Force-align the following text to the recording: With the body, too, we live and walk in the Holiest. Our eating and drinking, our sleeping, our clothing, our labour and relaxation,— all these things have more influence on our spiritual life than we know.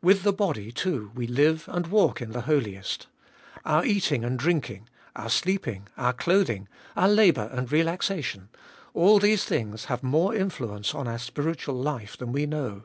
With 0.00 0.22
the 0.22 0.32
body, 0.32 0.70
too, 0.70 1.10
we 1.16 1.26
live 1.26 1.64
and 1.66 1.88
walk 1.88 2.22
in 2.22 2.30
the 2.30 2.42
Holiest. 2.42 3.08
Our 3.64 3.84
eating 3.84 4.24
and 4.24 4.38
drinking, 4.38 4.88
our 5.16 5.28
sleeping, 5.28 5.88
our 5.96 6.12
clothing, 6.12 6.68
our 6.94 7.08
labour 7.08 7.50
and 7.52 7.72
relaxation,— 7.72 8.48
all 8.94 9.18
these 9.18 9.44
things 9.44 9.86
have 9.86 10.04
more 10.04 10.32
influence 10.36 10.94
on 10.94 11.08
our 11.08 11.18
spiritual 11.18 11.74
life 11.74 12.16
than 12.16 12.30
we 12.30 12.46
know. 12.46 12.84